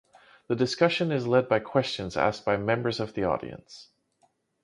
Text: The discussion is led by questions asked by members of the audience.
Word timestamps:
The 0.47 0.55
discussion 0.55 1.11
is 1.11 1.27
led 1.27 1.47
by 1.47 1.59
questions 1.59 2.17
asked 2.17 2.43
by 2.43 2.57
members 2.57 2.99
of 2.99 3.13
the 3.13 3.23
audience. 3.25 3.89